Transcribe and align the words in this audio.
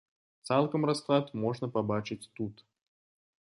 Цалкам 0.49 0.81
расклад 0.89 1.29
можна 1.43 1.69
пабачыць 1.77 2.19
тут. 2.37 2.65